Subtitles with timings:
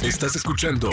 [0.00, 0.88] Estás escuchando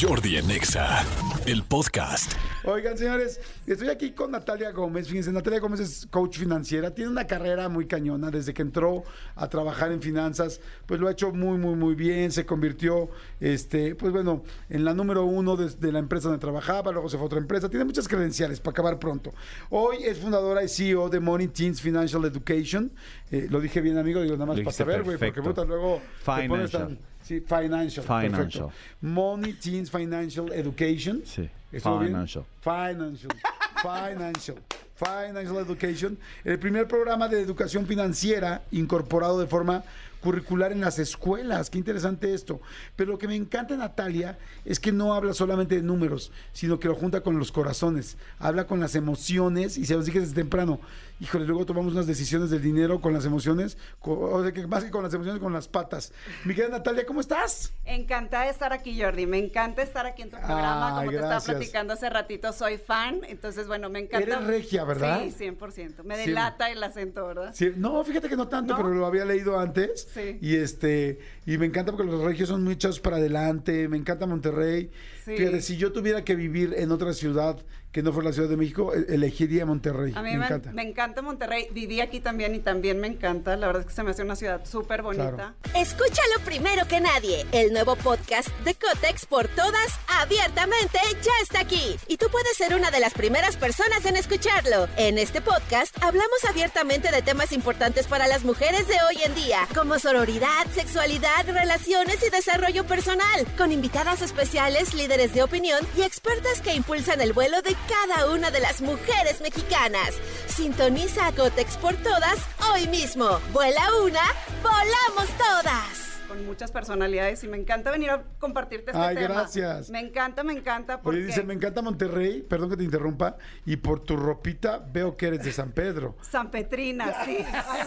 [0.00, 1.04] Jordi Anexa,
[1.44, 2.32] el podcast.
[2.64, 5.08] Oigan, señores, estoy aquí con Natalia Gómez.
[5.08, 6.94] Fíjense, Natalia Gómez es coach financiera.
[6.94, 8.30] Tiene una carrera muy cañona.
[8.30, 9.02] Desde que entró
[9.34, 12.32] a trabajar en finanzas, pues lo ha hecho muy, muy, muy bien.
[12.32, 16.92] Se convirtió, este, pues bueno, en la número uno de, de la empresa donde trabajaba.
[16.92, 17.68] Luego se fue a otra empresa.
[17.68, 19.34] Tiene muchas credenciales para acabar pronto.
[19.68, 22.90] Hoy es fundadora y CEO de Money Teens Financial Education.
[23.30, 24.22] Eh, lo dije bien, amigo.
[24.22, 28.04] Digo, nada más Lo para saber, güey, porque puta, luego te pones tan- Sí, financial.
[28.04, 28.30] Financial.
[28.32, 28.72] Perfecto.
[29.00, 31.22] Money Teens Financial Education.
[31.24, 32.44] Sí, financial.
[32.60, 33.32] Financial.
[33.80, 34.56] Financial.
[34.96, 36.18] Financial Education.
[36.42, 39.84] El primer programa de educación financiera incorporado de forma
[40.20, 41.70] curricular en las escuelas.
[41.70, 42.60] Qué interesante esto.
[42.96, 46.88] Pero lo que me encanta Natalia es que no habla solamente de números, sino que
[46.88, 48.16] lo junta con los corazones.
[48.40, 50.80] Habla con las emociones y se los dije desde temprano.
[51.20, 54.90] Híjole, luego tomamos unas decisiones del dinero con las emociones, o sea, que más que
[54.90, 56.14] con las emociones, con las patas.
[56.46, 57.74] Mi querida Natalia, ¿cómo estás?
[57.84, 59.26] Encantada de estar aquí, Jordi.
[59.26, 60.96] Me encanta estar aquí en tu programa.
[60.96, 63.20] Como te estaba platicando hace ratito, soy fan.
[63.28, 64.26] Entonces, bueno, me encanta.
[64.36, 65.22] Eres regia, ¿verdad?
[65.24, 66.04] Sí, 100%.
[66.04, 66.30] Me Sí.
[66.30, 67.50] delata el acento, ¿verdad?
[67.54, 68.78] Sí, no, fíjate que no tanto, ¿No?
[68.78, 70.08] pero lo había leído antes.
[70.14, 70.38] Sí.
[70.40, 73.88] Y este, y me encanta porque los regios son muy echados para adelante.
[73.88, 74.90] Me encanta Monterrey.
[75.26, 75.36] Sí.
[75.36, 77.58] Fíjate, si yo tuviera que vivir en otra ciudad
[77.92, 80.12] que no fuera la Ciudad de México, e- elegiría Monterrey.
[80.14, 80.72] A mí me, me, encanta.
[80.72, 81.66] me encanta Monterrey.
[81.72, 83.56] Viví aquí también y también me encanta.
[83.56, 85.32] La verdad es que se me hace una ciudad súper bonita.
[85.32, 85.54] Claro.
[85.74, 87.46] Escúchalo primero que nadie.
[87.52, 91.96] El nuevo podcast de Cotex por todas, abiertamente, ya está aquí.
[92.06, 94.86] Y tú puedes ser una de las primeras personas en escucharlo.
[94.96, 99.66] En este podcast hablamos abiertamente de temas importantes para las mujeres de hoy en día,
[99.74, 106.60] como sororidad, sexualidad, relaciones y desarrollo personal, con invitadas especiales, líderes de opinión y expertas
[106.60, 110.14] que impulsan el vuelo de cada una de las mujeres mexicanas.
[110.46, 112.38] Sintoniza a Cotex por todas
[112.72, 113.40] hoy mismo.
[113.52, 114.22] Vuela una,
[114.62, 116.09] volamos todas.
[116.30, 119.34] Con muchas personalidades y me encanta venir a compartirte este Ay, tema.
[119.34, 119.90] gracias.
[119.90, 121.02] Me encanta, me encanta.
[121.02, 123.36] Porque Oye, dice, me encanta Monterrey, perdón que te interrumpa,
[123.66, 126.16] y por tu ropita veo que eres de San Pedro.
[126.22, 127.38] San Petrina, sí.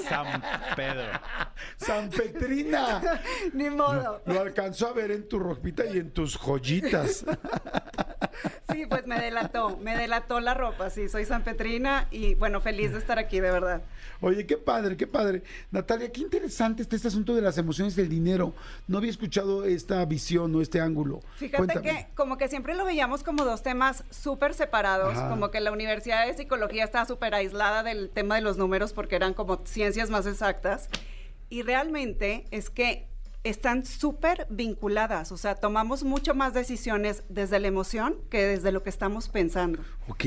[0.10, 0.44] San
[0.76, 1.10] Pedro.
[1.78, 3.02] ¡San Petrina!
[3.54, 4.22] Ni modo.
[4.26, 7.26] Lo alcanzó a ver en tu ropita y en tus joyitas.
[8.72, 12.92] Sí, pues me delató, me delató la ropa, sí, soy San Petrina y bueno, feliz
[12.92, 13.84] de estar aquí, de verdad.
[14.22, 15.44] Oye, qué padre, qué padre.
[15.70, 18.33] Natalia, qué interesante está este asunto de las emociones del dinero.
[18.38, 21.22] No había escuchado esta visión o este ángulo.
[21.38, 21.82] Fíjate Cuéntame.
[21.82, 25.30] que como que siempre lo veíamos como dos temas súper separados, Ajá.
[25.30, 29.16] como que la Universidad de Psicología estaba súper aislada del tema de los números porque
[29.16, 30.90] eran como ciencias más exactas
[31.50, 33.08] y realmente es que
[33.44, 38.84] están súper vinculadas, o sea, tomamos mucho más decisiones desde la emoción que desde lo
[38.84, 39.82] que estamos pensando.
[40.08, 40.26] Ok.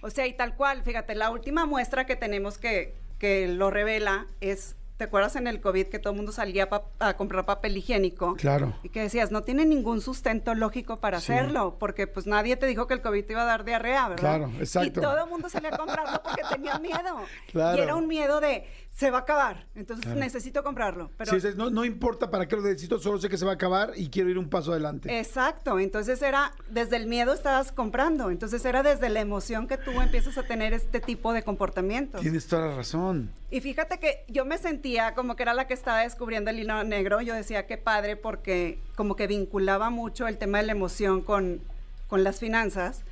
[0.00, 4.26] O sea, y tal cual, fíjate, la última muestra que tenemos que, que lo revela
[4.40, 7.76] es, ¿te acuerdas en el COVID que todo el mundo salía pa- a comprar papel
[7.76, 8.34] higiénico?
[8.36, 8.74] Claro.
[8.82, 11.32] Y que decías, no tiene ningún sustento lógico para Sí.
[11.32, 14.20] hacerlo, porque pues nadie te dijo que el COVID te iba a dar diarrea, ¿verdad?
[14.38, 15.00] Claro, exacto.
[15.00, 17.16] Y todo el mundo salía a comprarlo porque tenía miedo.
[17.52, 17.78] Claro.
[17.78, 20.20] Y era un miedo de, se va a acabar, entonces Claro.
[20.20, 21.10] necesito comprarlo.
[21.16, 23.54] Pero Sí, no, no importa para qué lo necesito, solo sé que se va a
[23.54, 25.18] acabar y quiero ir un paso adelante.
[25.18, 29.92] Exacto, entonces era desde el miedo estabas comprando, entonces era desde la emoción que tú
[30.00, 32.20] empiezas a tener este tipo de comportamientos.
[32.20, 33.30] Tienes toda la razón.
[33.50, 36.84] Y fíjate que yo me sentía como que era la que estaba descubriendo el hilo
[36.84, 41.22] negro, yo decía qué padre porque como que vinculaba mucho el tema de la emoción
[41.22, 41.60] con,
[42.08, 43.02] con las finanzas.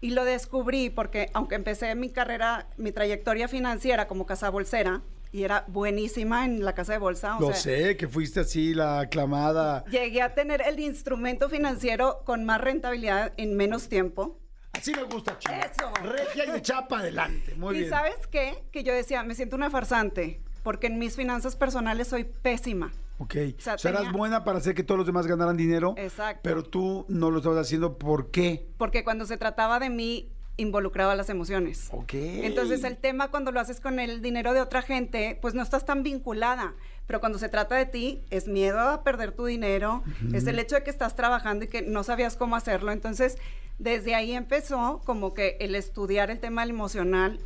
[0.00, 5.02] Y lo descubrí porque aunque empecé mi carrera, mi trayectoria financiera como casa bolsera,
[5.32, 7.36] y era buenísima en la casa de bolsa.
[7.36, 9.84] o Lo sea, sé, que fuiste así la aclamada.
[9.84, 14.38] Llegué a tener el instrumento financiero con más rentabilidad en menos tiempo.
[14.72, 15.54] Así me gusta, chico.
[15.54, 15.92] Eso.
[16.02, 17.54] Regia y de chapa adelante.
[17.54, 17.90] Muy y bien.
[17.90, 18.64] sabes qué?
[18.72, 22.90] Que yo decía, me siento una farsante, porque en mis finanzas personales soy pésima.
[23.20, 23.34] Ok.
[23.58, 25.94] O sea, eras tenía- buena para hacer que todos los demás ganaran dinero.
[25.98, 26.40] Exacto.
[26.42, 27.98] Pero tú no lo estabas haciendo.
[27.98, 28.66] ¿Por qué?
[28.78, 31.88] Porque cuando se trataba de mí, involucraba las emociones.
[31.92, 32.14] Ok.
[32.14, 35.84] Entonces el tema cuando lo haces con el dinero de otra gente, pues no estás
[35.86, 36.74] tan vinculada.
[37.06, 40.02] Pero cuando se trata de ti, es miedo a perder tu dinero,
[40.32, 42.92] es el hecho de que estás trabajando y que no sabías cómo hacerlo.
[42.92, 43.36] Entonces,
[43.78, 47.40] desde ahí empezó como que el estudiar el tema emocional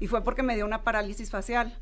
[0.00, 1.74] y fue porque me dio una parálisis facial.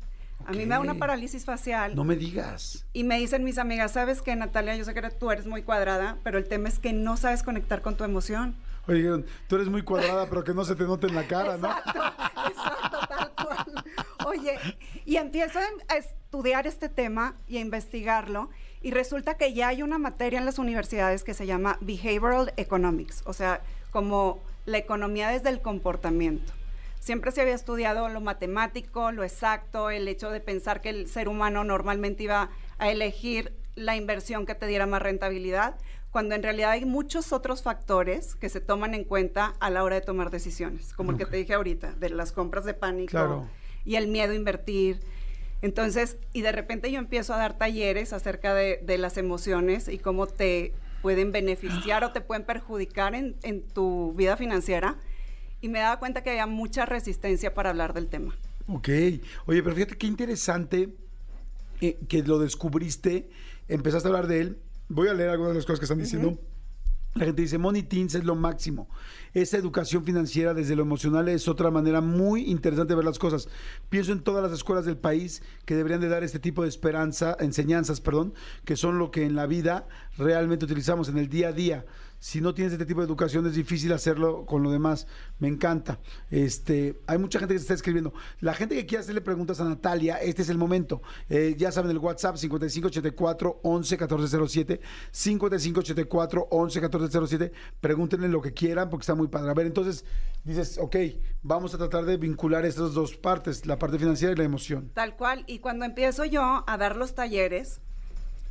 [0.45, 1.95] A mí me da una parálisis facial.
[1.95, 2.85] No me digas.
[2.93, 4.75] Y me dicen mis amigas, ¿sabes qué, Natalia?
[4.75, 7.81] Yo sé que tú eres muy cuadrada, pero el tema es que no sabes conectar
[7.81, 8.55] con tu emoción.
[8.87, 11.69] Oye, tú eres muy cuadrada, pero que no se te note en la cara, ¿no?
[12.47, 13.83] Exacto, tal cual.
[14.27, 14.59] Oye,
[15.05, 18.49] y empiezo a estudiar este tema y a investigarlo,
[18.81, 23.23] y resulta que ya hay una materia en las universidades que se llama Behavioral Economics,
[23.25, 26.53] o sea, como la economía desde el comportamiento.
[27.05, 31.27] Siempre se había estudiado lo matemático, lo exacto, el hecho de pensar que el ser
[31.29, 32.49] humano normalmente iba
[32.79, 35.75] a elegir la inversión que te diera más rentabilidad,
[36.09, 39.97] cuando en realidad hay muchos otros factores que se toman en cuenta a la hora
[39.97, 43.47] de tomar decisiones, como el que te dije ahorita, de las compras de pánico Claro.
[43.85, 44.99] y el miedo a invertir.
[45.61, 49.99] Entonces, y de repente yo empiezo a dar talleres acerca de, de las emociones y
[49.99, 50.73] cómo te
[51.03, 54.95] pueden beneficiar o te pueden perjudicar en, en tu vida financiera.
[55.65, 58.35] Y me daba cuenta que había mucha resistencia para hablar del tema.
[58.67, 58.87] Ok.
[59.47, 60.95] Oye, pero fíjate qué interesante
[61.81, 63.31] eh, que lo descubriste,
[63.67, 64.59] empezaste a hablar de él.
[64.89, 66.37] Voy a leer algunas de las cosas que están diciendo.
[67.15, 68.87] La gente dice, Money Teens es lo máximo.
[69.33, 73.49] Esa educación financiera desde lo emocional es otra manera muy interesante de ver las cosas.
[73.89, 77.37] Pienso en todas las escuelas del país que deberían de dar este tipo de esperanza,
[77.39, 78.35] enseñanzas, perdón,
[78.65, 81.85] que son lo que en la vida realmente utilizamos en el día a día.
[82.25, 85.05] Si no tienes este tipo de educación es difícil hacerlo con lo demás.
[85.37, 85.99] Me encanta.
[86.31, 88.15] Este, hay mucha gente que se está escribiendo.
[88.39, 91.03] La gente que quiera hacerle preguntas a Natalia, este es el momento.
[91.29, 94.81] Eh, ya saben el WhatsApp 5584 11 1407
[95.11, 97.51] 5584 11 1407.
[97.79, 99.51] Pregúntenle lo que quieran porque está muy padre.
[99.51, 100.03] A ver, entonces
[100.43, 100.95] dices, ok,
[101.43, 104.89] vamos a tratar de vincular estas dos partes, la parte financiera y la emoción.
[104.95, 105.43] Tal cual.
[105.45, 107.81] Y cuando empiezo yo a dar los talleres,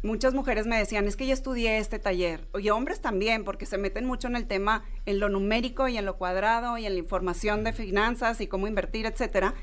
[0.05, 2.47] muchas mujeres me decían, es que ya estudié este taller.
[2.61, 6.05] Y hombres también, porque se meten mucho en el tema, en lo numérico y en
[6.05, 9.55] lo cuadrado y en la información de finanzas y cómo invertir, etcétera.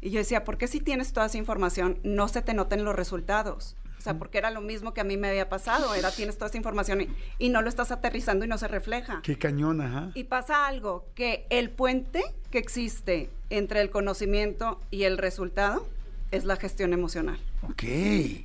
[0.00, 2.94] Y yo decía, ¿por qué si tienes toda esa información no se te noten los
[2.94, 3.76] resultados?
[3.96, 6.48] O sea, porque era lo mismo que a mí me había pasado, era tienes toda
[6.48, 7.08] esa información y,
[7.38, 9.22] y no lo estás aterrizando y no se refleja.
[9.22, 10.10] Qué cañón, ajá.
[10.12, 15.86] Y pasa algo, que el puente que existe entre el conocimiento y el resultado
[16.34, 17.38] es la gestión emocional.
[17.62, 17.82] Ok.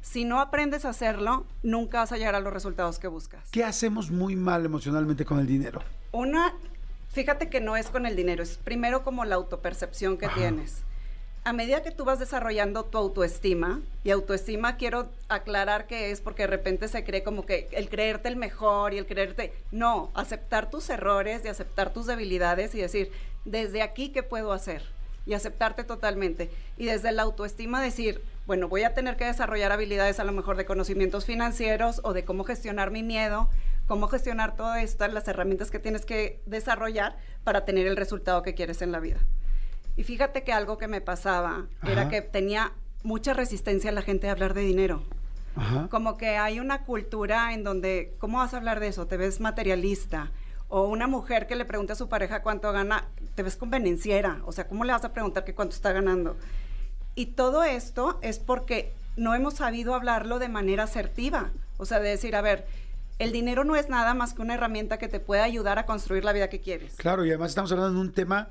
[0.01, 3.49] Si no aprendes a hacerlo, nunca vas a llegar a los resultados que buscas.
[3.51, 5.81] ¿Qué hacemos muy mal emocionalmente con el dinero?
[6.11, 6.53] Una,
[7.11, 10.83] fíjate que no es con el dinero, es primero como la autopercepción que tienes.
[11.45, 16.43] A medida que tú vas desarrollando tu autoestima, y autoestima quiero aclarar que es porque
[16.43, 19.53] de repente se cree como que el creerte el mejor y el creerte...
[19.71, 23.11] No, aceptar tus errores y aceptar tus debilidades y decir,
[23.45, 24.83] desde aquí, ¿qué puedo hacer?
[25.29, 26.49] Y aceptarte totalmente.
[26.75, 30.57] Y desde la autoestima decir, bueno, voy a tener que desarrollar habilidades a lo mejor
[30.57, 33.47] de conocimientos financieros o de cómo gestionar mi miedo,
[33.85, 38.55] cómo gestionar todas estas, las herramientas que tienes que desarrollar para tener el resultado que
[38.55, 39.19] quieres en la vida.
[39.97, 42.71] Y fíjate que algo que me pasaba era que tenía
[43.03, 45.03] mucha resistencia a la gente a hablar de dinero.
[45.55, 45.89] Ajá.
[45.91, 49.05] Como que hay una cultura en donde, ¿cómo vas a hablar de eso?
[49.05, 50.31] Te ves materialista.
[50.69, 54.41] O una mujer que le pregunta a su pareja cuánto gana, te ves convenenciera.
[54.47, 56.35] O sea, ¿cómo le vas a preguntar que cuánto está ganando?
[57.15, 61.51] Y todo esto es porque no hemos sabido hablarlo de manera asertiva.
[61.77, 62.67] O sea, de decir, a ver,
[63.17, 66.25] el dinero no es nada más que una herramienta que te puede ayudar a construir
[66.25, 66.95] la vida que quieres.
[66.97, 68.49] Claro, y además estamos hablando de un tema,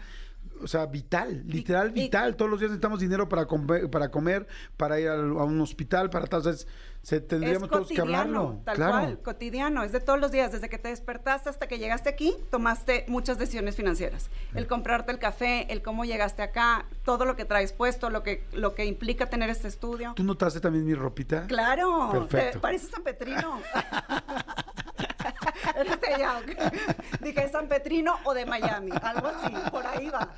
[0.61, 2.35] o sea, vital, literal y- vital.
[2.37, 4.47] Todos los días necesitamos dinero para comer, para comer,
[4.77, 6.41] para ir al- a un hospital, para tal.
[6.41, 6.67] Entonces,
[7.01, 8.61] se tendríamos todos que hablarlo.
[8.65, 8.93] tal claro.
[8.93, 12.35] cual, cotidiano, es de todos los días, desde que te despertaste hasta que llegaste aquí,
[12.51, 14.31] tomaste muchas decisiones financieras.
[14.55, 18.45] El comprarte el café, el cómo llegaste acá, todo lo que traes puesto, lo que,
[18.53, 20.13] lo que implica tener este estudio.
[20.17, 21.47] ¿Tú notaste también mi ropita?
[21.47, 22.53] Claro, Perfecto.
[22.55, 23.61] te pareces San Petrino.
[25.83, 27.21] Ok.
[27.21, 30.31] Dije San Petrino o de Miami, algo así, por ahí va.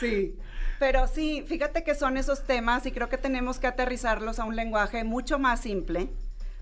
[0.00, 0.36] Sí.
[0.78, 4.56] Pero sí, fíjate que son esos temas y creo que tenemos que aterrizarlos a un
[4.56, 6.08] lenguaje mucho más simple,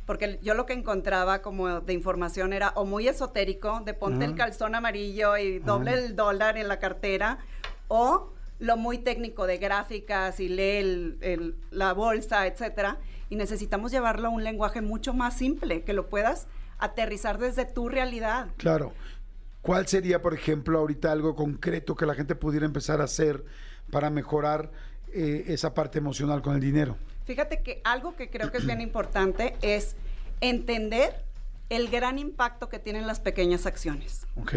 [0.07, 4.35] porque yo lo que encontraba como de información era o muy esotérico, de ponte el
[4.35, 7.39] calzón amarillo y doble el dólar en la cartera,
[7.89, 13.91] o lo muy técnico de gráficas y lee el- el- la bolsa, etcétera, y necesitamos
[13.91, 16.47] llevarlo a un lenguaje mucho más simple, que lo puedas
[16.83, 18.49] aterrizar desde tu realidad.
[18.57, 18.93] Claro.
[19.63, 23.45] ¿Cuál sería, por ejemplo, ahorita algo concreto que la gente pudiera empezar a hacer
[23.91, 24.73] para mejorar
[25.13, 26.97] eh, esa parte emocional con el dinero?
[27.25, 29.95] Fíjate que algo que creo que es bien importante es
[30.41, 31.15] entender
[31.71, 34.27] el gran impacto que tienen las pequeñas acciones.
[34.35, 34.55] ¿Ok?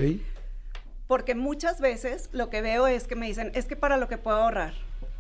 [1.07, 4.17] Porque muchas veces lo que veo es que me dicen, es que para lo que
[4.17, 4.73] puedo ahorrar,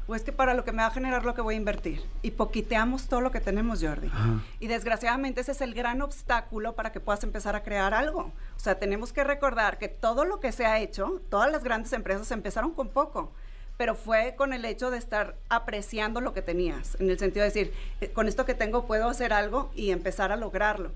[0.07, 2.01] o es que para lo que me va a generar lo que voy a invertir.
[2.21, 4.07] Y poquiteamos todo lo que tenemos, Jordi.
[4.07, 4.39] Ajá.
[4.59, 8.31] Y desgraciadamente ese es el gran obstáculo para que puedas empezar a crear algo.
[8.55, 11.91] O sea, tenemos que recordar que todo lo que se ha hecho, todas las grandes
[11.93, 13.31] empresas empezaron con poco.
[13.77, 17.49] pero fue con el hecho de estar apreciando lo que tenías, en el sentido de
[17.49, 20.91] decir, eh, con esto que tengo puedo hacer algo y empezar a lograrlo.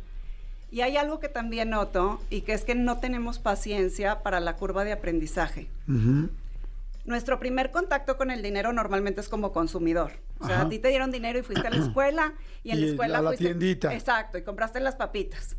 [0.72, 4.56] Y hay algo que también noto y que es que no tenemos paciencia para la
[4.56, 5.68] curva de aprendizaje.
[7.10, 10.12] Nuestro primer contacto con el dinero normalmente es como consumidor.
[10.40, 10.66] O sea, Ajá.
[10.68, 13.18] a ti te dieron dinero y fuiste a la escuela y en Y la escuela
[13.18, 13.92] a la fuiste tiendita.
[13.96, 15.56] Exacto, y compraste las papitas.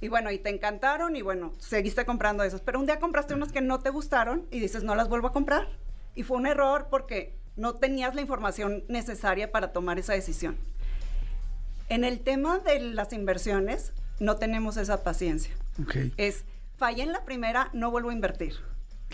[0.00, 3.52] Y bueno, y te encantaron y bueno, seguiste comprando esas, pero un día compraste unas
[3.52, 5.68] que no te gustaron y dices, "No las vuelvo a comprar."
[6.14, 10.56] Y fue un error porque no tenías la información necesaria para tomar esa decisión.
[11.90, 15.54] En el tema de las inversiones, no tenemos esa paciencia.
[15.82, 15.96] Ok.
[16.16, 16.44] Es,
[16.78, 18.54] fallé en la primera, no vuelvo a invertir.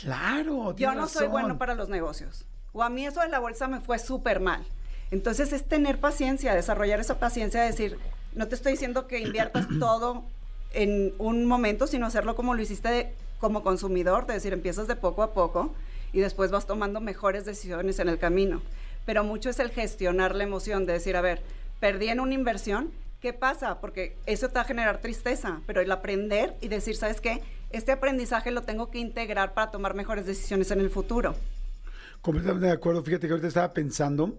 [0.02, 0.74] Claro.
[0.76, 2.44] Yo no soy bueno para los negocios.
[2.72, 4.64] O a mí eso de la bolsa me fue súper mal.
[5.10, 7.98] Entonces es tener paciencia, desarrollar esa paciencia de decir,
[8.34, 10.24] no te estoy diciendo que inviertas todo
[10.72, 14.96] en un momento, sino hacerlo como lo hiciste de- como consumidor, de decir, empiezas de
[14.96, 15.74] poco a poco
[16.12, 18.62] y después vas tomando mejores decisiones en el camino.
[19.06, 21.42] Pero mucho es el gestionar la emoción, de decir, a ver,
[21.80, 23.80] perdí en una inversión, ¿qué pasa?
[23.80, 27.42] Porque eso te va a generar tristeza, pero el aprender y decir, ¿sabes qué?
[27.70, 31.36] Este aprendizaje lo tengo que integrar para tomar mejores decisiones en el futuro.
[32.20, 33.02] Completamente de acuerdo.
[33.02, 34.38] Fíjate que ahorita estaba pensando.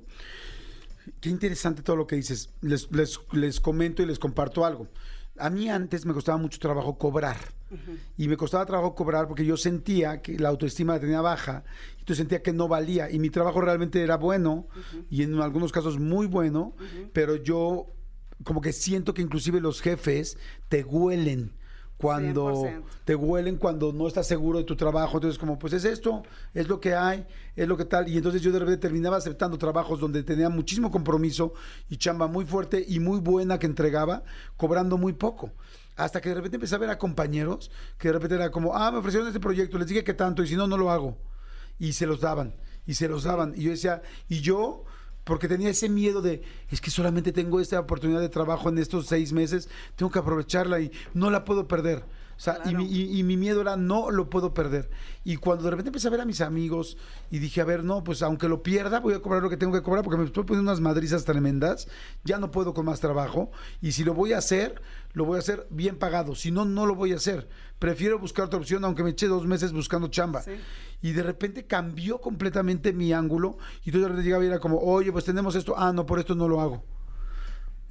[1.19, 2.49] Qué interesante todo lo que dices.
[2.61, 4.87] Les, les, les comento y les comparto algo.
[5.37, 7.37] A mí antes me costaba mucho trabajo cobrar.
[8.17, 11.63] Y me costaba trabajo cobrar porque yo sentía que la autoestima la tenía baja.
[11.99, 13.09] Y tú sentía que no valía.
[13.09, 14.67] Y mi trabajo realmente era bueno.
[15.09, 16.75] Y en algunos casos muy bueno.
[17.13, 17.87] Pero yo
[18.43, 21.53] como que siento que inclusive los jefes te huelen
[22.01, 22.83] cuando 100%.
[23.05, 25.17] te huelen cuando no estás seguro de tu trabajo.
[25.17, 28.07] Entonces, como, pues es esto, es lo que hay, es lo que tal.
[28.07, 31.53] Y entonces yo de repente terminaba aceptando trabajos donde tenía muchísimo compromiso
[31.89, 34.23] y chamba muy fuerte y muy buena que entregaba,
[34.57, 35.51] cobrando muy poco.
[35.95, 38.91] Hasta que de repente empecé a ver a compañeros que de repente era como, ah,
[38.91, 41.17] me ofrecieron este proyecto, les dije que tanto, y si no, no lo hago.
[41.77, 42.55] Y se los daban,
[42.85, 43.53] y se los daban.
[43.55, 44.85] Y yo decía, y yo,
[45.23, 49.07] porque tenía ese miedo de, es que solamente tengo esta oportunidad de trabajo en estos
[49.07, 52.03] seis meses, tengo que aprovecharla y no la puedo perder.
[52.37, 54.89] O sea, y, mi, y- y mi miedo era, no lo puedo perder.
[55.23, 56.97] Y cuando de repente empecé a ver a mis amigos
[57.29, 59.73] y dije, a ver, no, pues aunque lo pierda, voy a cobrar lo que tengo
[59.73, 61.87] que cobrar porque me estoy poniendo unas madrizas tremendas,
[62.23, 63.51] ya no puedo con más trabajo.
[63.81, 64.81] Y si lo voy a hacer,
[65.13, 66.33] lo voy a hacer bien pagado.
[66.33, 67.47] Si no, no lo voy a hacer.
[67.77, 70.41] Prefiero buscar otra opción, aunque me eché dos meses buscando chamba.
[70.41, 70.51] Sí.
[71.03, 73.57] Y de repente cambió completamente mi ángulo.
[73.83, 75.75] Y entonces de repente llegaba y era como, oye, pues tenemos esto.
[75.77, 76.83] Ah, no, por esto no lo hago.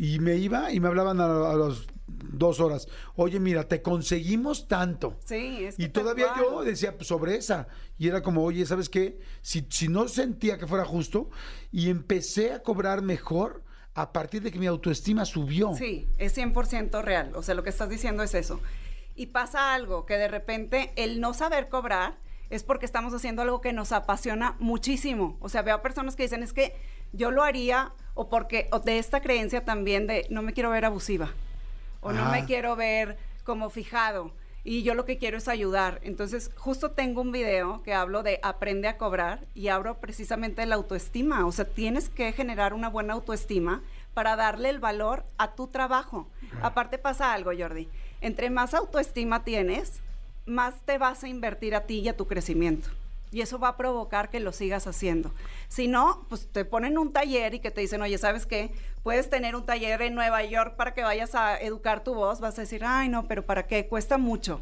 [0.03, 2.89] Y me iba y me hablaban a, a las dos horas.
[3.17, 5.19] Oye, mira, te conseguimos tanto.
[5.27, 6.41] Sí, es que Y todavía cual.
[6.43, 7.69] yo decía pues, sobre esa.
[7.99, 9.21] Y era como, oye, ¿sabes qué?
[9.43, 11.29] Si, si no sentía que fuera justo,
[11.71, 15.75] y empecé a cobrar mejor a partir de que mi autoestima subió.
[15.75, 17.33] Sí, es 100% real.
[17.35, 18.59] O sea, lo que estás diciendo es eso.
[19.15, 23.61] Y pasa algo, que de repente el no saber cobrar es porque estamos haciendo algo
[23.61, 25.37] que nos apasiona muchísimo.
[25.41, 26.75] O sea, veo a personas que dicen, es que
[27.13, 30.85] yo lo haría, o porque, o de esta creencia también de, no me quiero ver
[30.85, 31.31] abusiva,
[32.01, 36.01] o no me quiero ver como fijado, y yo lo que quiero es ayudar.
[36.03, 40.75] Entonces, justo tengo un video que hablo de aprende a cobrar y abro precisamente la
[40.75, 41.47] autoestima.
[41.47, 46.29] O sea, tienes que generar una buena autoestima para darle el valor a tu trabajo.
[46.63, 47.89] Aparte pasa algo, Jordi.
[48.21, 50.01] Entre más autoestima tienes,
[50.45, 52.91] más te vas a invertir a ti y a tu crecimiento.
[53.33, 55.33] Y eso va a provocar que lo sigas haciendo.
[55.69, 58.73] Si no, pues te ponen un taller y que te dicen, oye, ¿sabes qué?
[59.03, 62.41] Puedes tener un taller en Nueva York para que vayas a educar tu voz.
[62.41, 63.87] Vas a decir, ay, no, pero ¿para qué?
[63.87, 64.61] Cuesta mucho.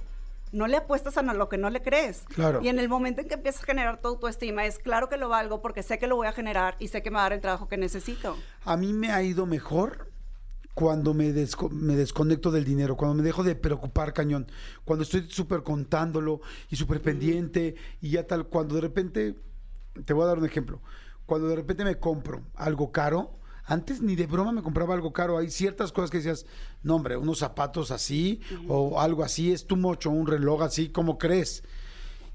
[0.52, 2.24] No le apuestas a lo que no le crees.
[2.34, 2.60] Claro.
[2.62, 5.28] Y en el momento en que empiezas a generar tu autoestima, es claro que lo
[5.28, 7.32] valgo porque sé que lo voy a generar y sé que me va a dar
[7.34, 8.36] el trabajo que necesito.
[8.64, 10.07] A mí me ha ido mejor
[10.78, 14.46] cuando me, desco- me desconecto del dinero, cuando me dejo de preocupar cañón,
[14.84, 19.34] cuando estoy súper contándolo y súper pendiente y ya tal, cuando de repente,
[20.04, 20.80] te voy a dar un ejemplo,
[21.26, 25.36] cuando de repente me compro algo caro, antes ni de broma me compraba algo caro,
[25.36, 26.46] hay ciertas cosas que decías,
[26.84, 31.18] no hombre, unos zapatos así o algo así, es tu mocho, un reloj así, ¿cómo
[31.18, 31.64] crees?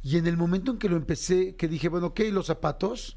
[0.04, 3.16] Y en el momento en que lo empecé, que dije, bueno, ok, los zapatos,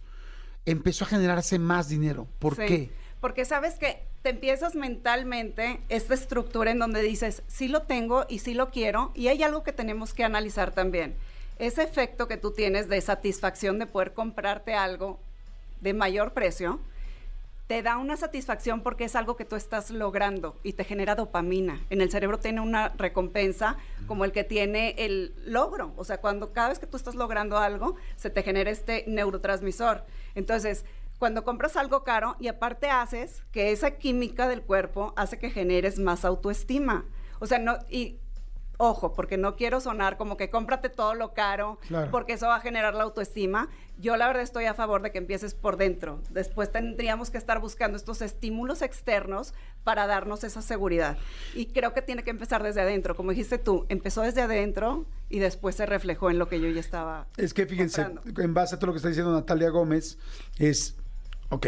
[0.67, 2.29] empezó a generarse más dinero.
[2.39, 2.91] ¿Por Sí, qué?
[3.21, 8.41] Porque sabes que te empiezas mentalmente esta estructura en donde dices, sí lo tengo y
[8.41, 11.15] sí lo quiero, y hay algo que tenemos que analizar también.
[11.59, 15.19] Ese efecto que tú tienes de satisfacción de poder comprarte algo
[15.81, 16.81] de mayor precio,
[17.67, 21.81] te da una satisfacción porque es algo que tú estás logrando y te genera dopamina.
[21.91, 25.93] En el cerebro tiene una recompensa como el que tiene el logro.
[25.97, 30.05] O sea, cuando cada vez que tú estás logrando algo, se te genera este neurotransmisor.
[30.37, 30.85] Entonces,
[31.19, 35.99] cuando compras algo caro y aparte haces que esa química del cuerpo hace que generes
[35.99, 37.05] más autoestima.
[37.39, 38.19] O sea, no, y
[38.79, 42.11] ojo, porque no quiero sonar como que cómprate todo lo caro, Claro.
[42.11, 43.71] porque eso va a generar la autoestima.
[43.99, 46.21] Yo la verdad estoy a favor de que empieces por dentro.
[46.29, 51.17] Después tendríamos que estar buscando estos estímulos externos para darnos esa seguridad.
[51.55, 53.17] Y creo que tiene que empezar desde adentro.
[53.17, 56.81] Como dijiste tú, empezó desde adentro y después se reflejó en lo que yo ya
[56.81, 57.27] estaba.
[57.39, 58.43] Es que fíjense, comprando.
[58.43, 60.19] en base a todo lo que está diciendo Natalia Gómez,
[60.59, 60.97] es,
[61.51, 61.67] ok,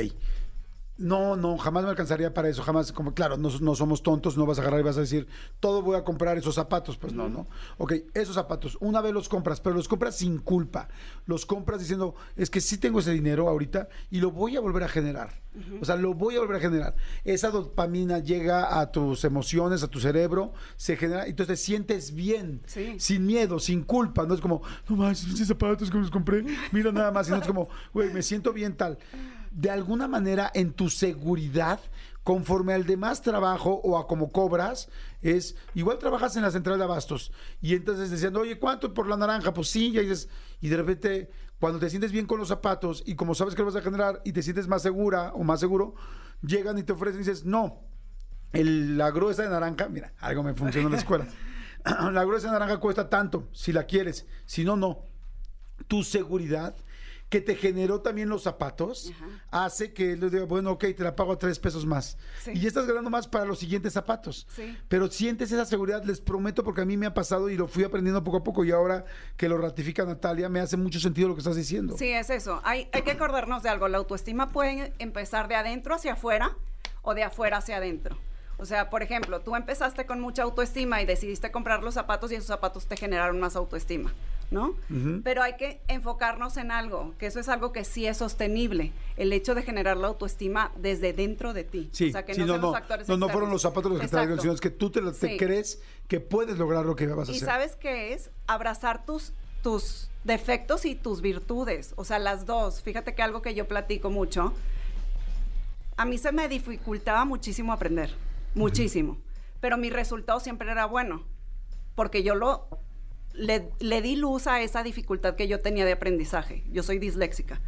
[1.00, 4.46] no, no, jamás me alcanzaría para eso, jamás, como claro, no, no somos tontos, no
[4.46, 5.28] vas a agarrar y vas a decir,
[5.60, 7.46] todo voy a comprar esos zapatos, pues no, no.
[7.76, 10.88] Ok, esos zapatos, una vez los compras, pero los compras sin culpa,
[11.26, 14.82] los compras diciendo, es que sí tengo ese dinero ahorita y lo voy a volver
[14.82, 15.40] a generar,
[15.80, 16.96] o sea, lo voy a volver a generar.
[17.24, 22.60] Esa dopamina llega a tus emociones, a tu cerebro, se genera, entonces te sientes bien,
[22.66, 22.96] Sí.
[22.98, 26.90] sin miedo, sin culpa, no es como, no manches, esos zapatos que los compré, mira
[26.90, 28.98] nada más, sino es como, güey, me siento bien tal.
[29.50, 31.80] De alguna manera, en tu seguridad,
[32.22, 34.90] conforme al demás trabajo o a como cobras,
[35.22, 39.16] es, igual trabajas en la central de abastos y entonces diciendo, oye, ¿cuánto por la
[39.16, 39.54] naranja?
[39.54, 40.28] Pues sí, ya dices,
[40.60, 43.66] y de repente, cuando te sientes bien con los zapatos y como sabes que lo
[43.66, 45.94] vas a generar y te sientes más segura o más seguro,
[46.42, 47.80] llegan y te ofrecen y dices, no,
[48.52, 51.26] la gruesa de naranja, mira, algo me funciona en la escuela.
[52.12, 54.26] la gruesa de naranja cuesta tanto, si la quieres.
[54.46, 55.00] Si no, no.
[55.86, 56.74] Tu seguridad,
[57.28, 59.12] que te generó también los zapatos,
[59.50, 62.16] hace que le diga, bueno, ok, te la pago a tres pesos más.
[62.42, 62.52] Sí.
[62.54, 64.46] Y ya estás ganando más para los siguientes zapatos.
[64.54, 64.76] Sí.
[64.88, 67.84] Pero sientes esa seguridad, les prometo, porque a mí me ha pasado y lo fui
[67.84, 69.04] aprendiendo poco a poco y ahora
[69.36, 71.96] que lo ratifica Natalia, me hace mucho sentido lo que estás diciendo.
[71.98, 72.60] Sí, es eso.
[72.64, 73.88] Hay, hay que acordarnos de algo.
[73.88, 76.56] La autoestima puede empezar de adentro hacia afuera
[77.02, 78.16] o de afuera hacia adentro.
[78.58, 82.34] O sea, por ejemplo, tú empezaste con mucha autoestima y decidiste comprar los zapatos y
[82.34, 84.12] esos zapatos te generaron más autoestima,
[84.50, 84.74] ¿no?
[85.24, 89.32] Pero hay que enfocarnos en algo, que eso es algo que sí es sostenible, el
[89.32, 91.90] hecho de generar la autoestima desde dentro de ti.
[91.92, 93.60] Sí, o sea, que sí, no, no, sean no, los factores no, no fueron los
[93.62, 94.40] zapatos los que Exacto.
[94.40, 95.36] sino es que tú te, te Sí.
[95.36, 97.46] crees que puedes lograr lo que vas a Y hacer.
[97.48, 102.80] sabes qué es abrazar tus tus defectos y tus virtudes, o sea, las dos.
[102.80, 104.54] Fíjate que algo que yo platico mucho,
[105.96, 108.14] a mí se me dificultaba muchísimo aprender,
[108.54, 109.18] muchísimo,
[109.60, 111.24] pero mi resultado siempre era bueno,
[111.96, 112.68] porque yo lo
[113.38, 116.64] le, le di luz a esa dificultad que yo tenía de aprendizaje.
[116.70, 117.60] Yo soy disléxica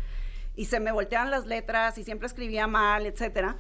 [0.56, 3.56] y se me volteaban las letras y siempre escribía mal, etcétera,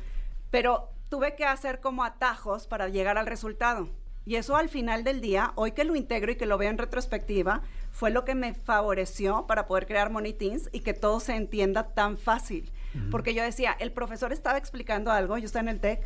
[0.50, 3.88] pero tuve que hacer como atajos para llegar al resultado.
[4.26, 6.78] Y eso al final del día, hoy que lo integro y que lo veo en
[6.78, 11.34] retrospectiva, fue lo que me favoreció para poder crear Money Teens y que todo se
[11.34, 12.70] entienda tan fácil.
[13.10, 16.00] Porque yo decía, el profesor estaba explicando algo, yo estaba en el TEC,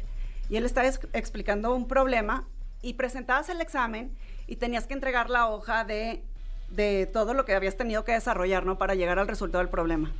[0.48, 2.46] y él estaba ex- explicando un problema
[2.82, 4.14] y presentabas el examen
[4.46, 6.22] y tenías que entregar la hoja de,
[6.70, 8.78] de todo lo que habías tenido que desarrollar, ¿no?
[8.78, 10.10] Para llegar al resultado del problema.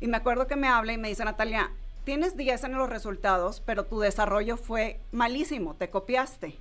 [0.00, 1.70] Y me acuerdo que me habla y me dice, Natalia,
[2.04, 6.56] tienes 10 en los resultados, pero tu desarrollo fue malísimo, te copiaste.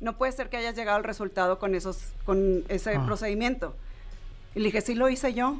[0.00, 3.04] No puede ser que hayas llegado al resultado con, esos, con ese Ah.
[3.06, 3.76] procedimiento.
[4.54, 5.58] Y le dije, sí lo hice yo.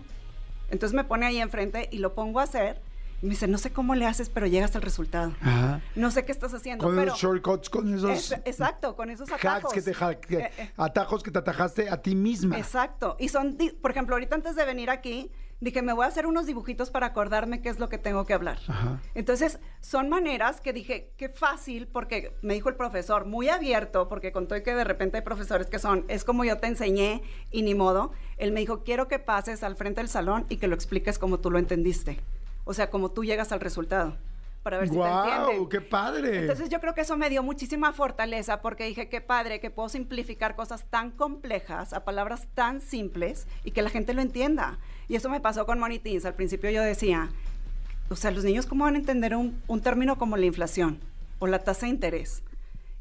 [0.70, 2.80] Entonces me pone ahí enfrente y lo pongo a hacer.
[3.22, 5.32] Y me dice, no sé cómo le haces, pero llegas al resultado.
[5.40, 5.80] Ajá.
[5.94, 7.08] No sé qué estás haciendo, Con pero...
[7.12, 9.72] esos shortcuts, con esos Es- exacto, con esos hacks atajos.
[9.72, 9.92] que te
[10.26, 10.70] que- Eh, eh.
[10.76, 12.58] atajos que te atajaste a ti misma.
[12.58, 13.16] Exacto.
[13.20, 15.30] Y son, por ejemplo, ahorita antes de venir aquí,
[15.60, 18.34] dije, me voy a hacer unos dibujitos para acordarme qué es lo que tengo que
[18.34, 18.58] hablar.
[18.66, 19.00] Ajá.
[19.14, 24.32] Entonces, son maneras que dije, qué fácil, porque me dijo el profesor, muy abierto, porque
[24.32, 27.76] contó que de repente hay profesores que son, es como yo te enseñé y ni
[27.76, 28.10] modo.
[28.38, 31.38] Él me dijo, quiero que pases al frente del salón y que lo expliques como
[31.38, 32.18] tú lo entendiste.
[32.64, 34.16] O sea, como tú llegas al resultado,
[34.62, 35.68] para ver si te entienden.
[35.68, 36.38] ¡Qué padre!
[36.40, 39.88] Entonces yo creo que eso me dio muchísima fortaleza porque dije, qué padre que puedo
[39.88, 44.78] simplificar cosas tan complejas a palabras tan simples y que la gente lo entienda.
[45.08, 46.24] Y eso me pasó con Money Teens.
[46.24, 47.30] Al principio yo decía,
[48.08, 51.00] o sea, los niños cómo van a entender un, un término como la inflación
[51.40, 52.42] o la tasa de interés.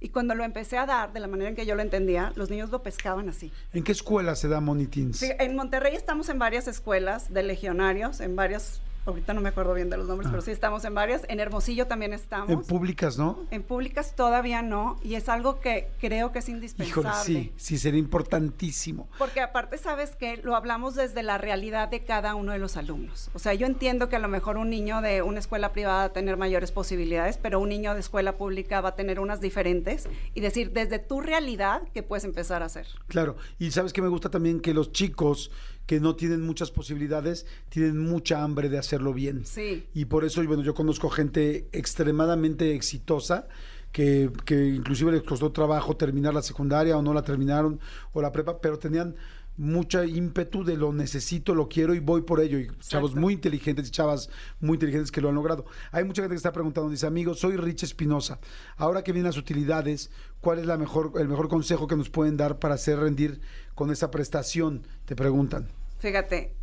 [0.03, 2.49] Y cuando lo empecé a dar de la manera en que yo lo entendía, los
[2.49, 3.51] niños lo pescaban así.
[3.71, 5.17] ¿En qué escuela se da Money Teens?
[5.17, 9.73] Sí, en Monterrey estamos en varias escuelas de legionarios, en varias, ahorita no me acuerdo
[9.73, 11.23] bien de los nombres, pero sí estamos en varias.
[11.27, 12.49] En Hermosillo también estamos.
[12.49, 12.53] Ah.
[12.53, 13.45] En públicas, ¿no?
[13.51, 17.11] En públicas todavía no, y es algo que creo que es indispensable.
[17.11, 19.07] Híjole, sí, sí, sería importantísimo.
[19.17, 23.29] Porque aparte, sabes que lo hablamos desde la realidad de cada uno de los alumnos.
[23.33, 26.03] O sea, yo entiendo que a lo mejor un niño de una escuela privada va
[26.05, 30.07] a tener mayores posibilidades, pero un niño de escuela pública va a tener unas diferentes.
[30.33, 32.87] Y decir, desde tu realidad, ¿qué puedes empezar a hacer?
[33.07, 35.51] Claro, y sabes que me gusta también que los chicos
[35.85, 39.45] que no tienen muchas posibilidades tienen mucha hambre de hacerlo bien.
[39.45, 39.85] Sí.
[39.93, 43.47] Y por eso, bueno, yo conozco gente extremadamente exitosa
[43.91, 47.79] que, que inclusive les costó trabajo terminar la secundaria o no la terminaron
[48.13, 49.15] o la prepa, pero tenían
[49.57, 52.59] mucha ímpetu de lo necesito, lo quiero y voy por ello.
[52.59, 55.65] Y chavos muy inteligentes y chavas muy inteligentes que lo han logrado.
[55.91, 58.39] Hay mucha gente que está preguntando, dice, amigo, soy Rich Espinosa.
[58.77, 62.37] Ahora que vienen las utilidades, ¿cuál es la mejor, el mejor consejo que nos pueden
[62.37, 63.41] dar para hacer rendir
[63.75, 64.85] con esa prestación?
[65.05, 65.67] Te preguntan.
[65.99, 66.53] Fíjate,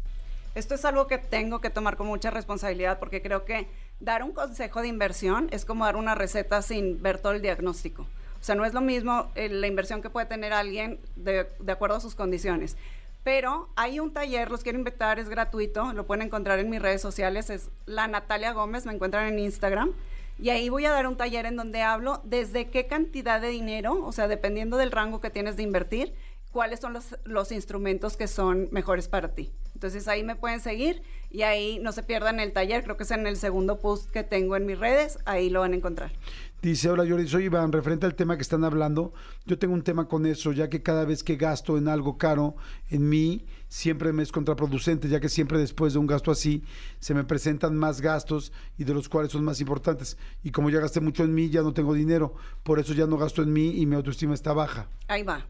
[0.54, 3.68] esto es algo que tengo que tomar con mucha responsabilidad porque creo que
[4.00, 8.06] dar un consejo de inversión es como dar una receta sin ver todo el diagnóstico.
[8.40, 11.72] O sea, no es lo mismo eh, la inversión que puede tener alguien de, de,
[11.72, 12.76] acuerdo a sus condiciones.
[13.24, 17.02] Pero hay un taller, los quiero invitar, es gratuito, lo pueden encontrar en mis redes
[17.02, 19.92] sociales, es la Natalia Gómez, me encuentran en Instagram.
[20.40, 24.04] Y ahí voy a dar un taller en donde hablo desde qué cantidad de dinero,
[24.04, 26.14] o sea, dependiendo del rango que tienes de invertir,
[26.52, 29.50] cuáles son los, los, instrumentos que son mejores para ti.
[29.74, 33.10] Entonces ahí me pueden seguir y ahí no se pierdan el taller, creo que es
[33.10, 36.12] en el segundo post que tengo en mis redes, ahí lo van a encontrar.
[36.60, 39.12] Dice, hola Jordi, soy Iván, referente al tema que están hablando,
[39.46, 42.56] yo tengo un tema con eso, ya que cada vez que gasto en algo caro,
[42.90, 46.64] en mí, siempre me es contraproducente, ya que siempre después de un gasto así,
[46.98, 50.16] se me presentan más gastos y de los cuales son más importantes.
[50.42, 53.18] Y como ya gasté mucho en mí, ya no tengo dinero, por eso ya no
[53.18, 54.88] gasto en mí y mi autoestima está baja.
[55.06, 55.46] Ahí va.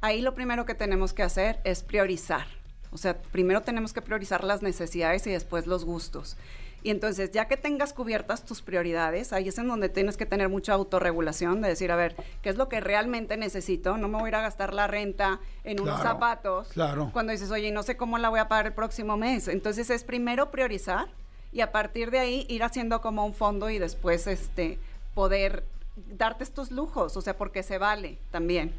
[0.00, 2.46] Ahí lo primero que tenemos que hacer es priorizar.
[2.90, 6.36] O sea, primero tenemos que priorizar las necesidades y después los gustos.
[6.82, 10.48] Y entonces, ya que tengas cubiertas tus prioridades, ahí es en donde tienes que tener
[10.48, 13.96] mucha autorregulación, de decir, a ver, ¿qué es lo que realmente necesito?
[13.96, 16.68] No me voy a ir a gastar la renta en Claro, unos zapatos.
[16.68, 17.10] claro.
[17.12, 19.48] Cuando dices, oye, no sé cómo la voy a pagar el próximo mes.
[19.48, 21.08] Entonces, es primero priorizar
[21.50, 24.78] y a partir de ahí ir haciendo como un fondo y después este
[25.14, 25.64] poder
[25.96, 28.70] darte estos lujos, o sea, porque se vale también.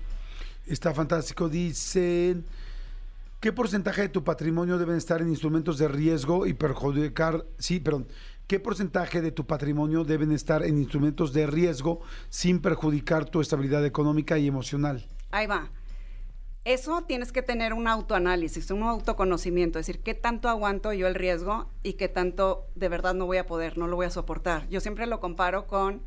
[0.65, 1.49] Está fantástico.
[1.49, 2.45] Dicen,
[3.39, 8.07] ¿qué porcentaje de tu patrimonio deben estar en instrumentos de riesgo y perjudicar, sí, perdón,
[8.47, 13.85] ¿qué porcentaje de tu patrimonio deben estar en instrumentos de riesgo sin perjudicar tu estabilidad
[13.85, 15.05] económica y emocional?
[15.31, 15.69] Ahí va.
[16.65, 21.15] Eso tienes que tener un autoanálisis, un autoconocimiento, es decir, qué tanto aguanto yo el
[21.15, 24.67] riesgo y qué tanto de verdad no voy a poder, no lo voy a soportar.
[24.67, 26.01] Yo siempre lo comparo con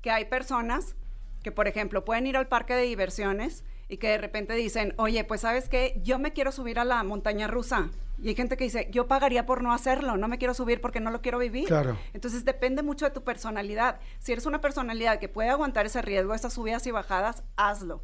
[0.00, 0.96] que hay personas
[1.42, 5.24] que, por ejemplo, pueden ir al parque de diversiones y que de repente dicen, oye,
[5.24, 7.90] pues sabes qué, yo me quiero subir a la montaña rusa.
[8.20, 11.00] Y hay gente que dice, yo pagaría por no hacerlo, no me quiero subir porque
[11.00, 11.66] no lo quiero vivir.
[11.66, 11.98] Claro.
[12.14, 14.00] Entonces depende mucho de tu personalidad.
[14.18, 18.02] Si eres una personalidad que puede aguantar ese riesgo, esas subidas y bajadas, hazlo.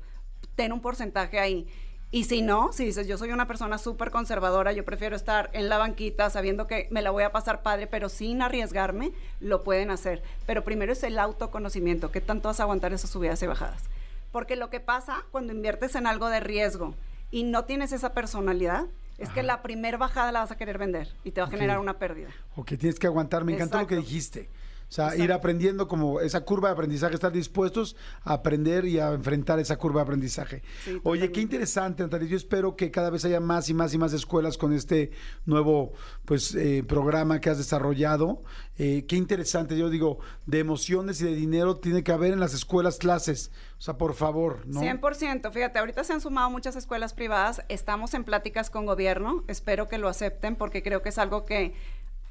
[0.54, 1.66] Ten un porcentaje ahí.
[2.14, 5.70] Y si no, si dices, yo soy una persona súper conservadora, yo prefiero estar en
[5.70, 9.90] la banquita sabiendo que me la voy a pasar padre, pero sin arriesgarme, lo pueden
[9.90, 10.22] hacer.
[10.44, 13.84] Pero primero es el autoconocimiento, qué tanto vas a aguantar esas subidas y bajadas.
[14.32, 16.94] Porque lo que pasa cuando inviertes en algo de riesgo
[17.30, 18.86] y no tienes esa personalidad,
[19.18, 21.78] es que la primer bajada la vas a querer vender y te va a generar
[21.78, 22.30] una pérdida.
[22.56, 23.44] O que tienes que aguantar.
[23.44, 24.48] Me encanta lo que dijiste.
[24.92, 29.14] O sea, ir aprendiendo como esa curva de aprendizaje, estar dispuestos a aprender y a
[29.14, 30.62] enfrentar esa curva de aprendizaje.
[30.84, 32.28] Sí, Oye, qué interesante, Natalia.
[32.28, 35.10] Yo espero que cada vez haya más y más y más escuelas con este
[35.46, 35.94] nuevo
[36.26, 38.42] pues eh, programa que has desarrollado.
[38.76, 39.78] Eh, qué interesante.
[39.78, 43.50] Yo digo, de emociones y de dinero tiene que haber en las escuelas clases.
[43.78, 44.82] O sea, por favor, ¿no?
[44.82, 45.50] 100%.
[45.52, 47.62] Fíjate, ahorita se han sumado muchas escuelas privadas.
[47.70, 49.42] Estamos en pláticas con gobierno.
[49.48, 51.72] Espero que lo acepten porque creo que es algo que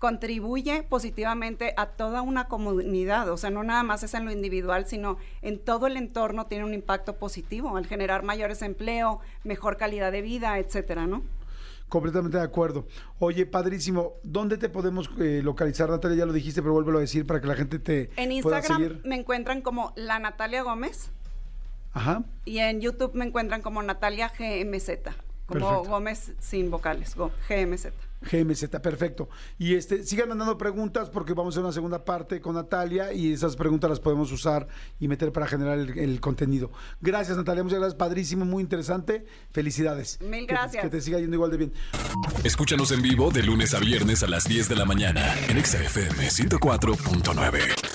[0.02, 3.30] contribuye positivamente a toda una comunidad.
[3.30, 6.66] O sea, no nada más es en lo individual, sino en todo el entorno tiene
[6.66, 11.22] un impacto positivo al generar mayores empleo, mejor calidad de vida, etcétera, ¿no?
[11.88, 12.88] Completamente de acuerdo.
[13.20, 14.14] Oye, padrísimo.
[14.24, 16.18] ¿Dónde te podemos eh, localizar, Natalia?
[16.18, 18.82] Ya lo dijiste, pero vuélvelo a decir para que la gente te En pueda Instagram
[18.82, 19.02] seguir.
[19.06, 21.12] me encuentran como la Natalia Gómez
[21.94, 22.24] Ajá.
[22.44, 24.90] y en YouTube me encuentran como Natalia GMZ,
[25.46, 25.84] como Perfecto.
[25.84, 27.90] Gómez sin vocales, GMZ.
[28.30, 29.30] GMZ, perfecto.
[29.58, 33.34] Y este, sigan mandando preguntas porque vamos a hacer una segunda parte con Natalia y
[33.34, 34.68] esas preguntas las podemos usar
[35.00, 36.72] y meter para generar el, el contenido.
[37.02, 39.26] Gracias, Natalia, muchas gracias, padrísimo, muy interesante.
[39.52, 40.20] Felicidades.
[40.22, 40.84] Mil Que- gracias.
[40.84, 41.74] Que, te siga yendo igual de bien.
[42.44, 45.82] Escúchanos en vivo de lunes a viernes a las 10 de la mañana en Exa
[45.84, 47.91] FM 104.9.